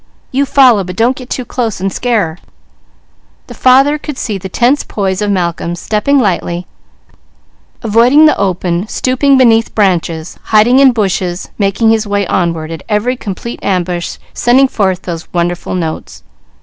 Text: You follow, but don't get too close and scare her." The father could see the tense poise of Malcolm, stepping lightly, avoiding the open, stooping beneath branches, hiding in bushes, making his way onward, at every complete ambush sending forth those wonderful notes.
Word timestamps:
You 0.31 0.47
follow, 0.47 0.83
but 0.83 0.95
don't 0.95 1.15
get 1.15 1.29
too 1.29 1.45
close 1.45 1.79
and 1.79 1.93
scare 1.93 2.25
her." 2.25 2.37
The 3.45 3.53
father 3.53 3.99
could 3.99 4.17
see 4.17 4.39
the 4.39 4.49
tense 4.49 4.83
poise 4.83 5.21
of 5.21 5.29
Malcolm, 5.29 5.75
stepping 5.75 6.17
lightly, 6.17 6.65
avoiding 7.83 8.25
the 8.25 8.35
open, 8.35 8.87
stooping 8.87 9.37
beneath 9.37 9.75
branches, 9.75 10.39
hiding 10.45 10.79
in 10.79 10.91
bushes, 10.91 11.51
making 11.59 11.91
his 11.91 12.07
way 12.07 12.25
onward, 12.25 12.71
at 12.71 12.81
every 12.89 13.15
complete 13.15 13.59
ambush 13.61 14.17
sending 14.33 14.67
forth 14.67 15.03
those 15.03 15.31
wonderful 15.33 15.75
notes. 15.75 16.23